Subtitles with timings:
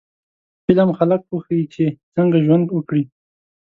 [0.65, 3.03] فلم خلک وښيي چې څنګه ښه ژوند وکړي